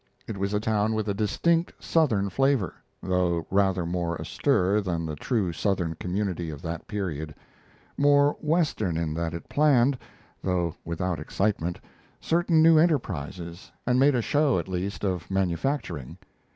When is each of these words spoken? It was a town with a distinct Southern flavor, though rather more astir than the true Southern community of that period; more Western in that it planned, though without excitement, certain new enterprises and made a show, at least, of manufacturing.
It 0.27 0.35
was 0.35 0.51
a 0.51 0.59
town 0.59 0.95
with 0.95 1.07
a 1.09 1.13
distinct 1.13 1.73
Southern 1.77 2.31
flavor, 2.31 2.73
though 3.03 3.45
rather 3.51 3.85
more 3.85 4.15
astir 4.15 4.81
than 4.81 5.05
the 5.05 5.15
true 5.15 5.53
Southern 5.53 5.93
community 5.93 6.49
of 6.49 6.63
that 6.63 6.87
period; 6.87 7.35
more 7.99 8.35
Western 8.41 8.97
in 8.97 9.13
that 9.13 9.35
it 9.35 9.47
planned, 9.47 9.99
though 10.41 10.73
without 10.83 11.19
excitement, 11.19 11.79
certain 12.19 12.63
new 12.63 12.79
enterprises 12.79 13.71
and 13.85 13.99
made 13.99 14.15
a 14.15 14.23
show, 14.23 14.57
at 14.57 14.67
least, 14.67 15.03
of 15.05 15.29
manufacturing. 15.29 16.17